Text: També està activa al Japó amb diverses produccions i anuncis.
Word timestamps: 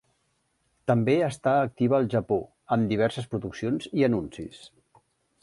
També 0.91 1.13
està 1.25 1.53
activa 1.65 1.99
al 1.99 2.09
Japó 2.15 2.39
amb 2.77 2.91
diverses 2.95 3.29
produccions 3.35 3.93
i 4.01 4.09
anuncis. 4.09 4.67